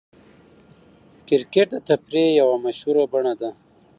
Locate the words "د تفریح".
1.73-2.27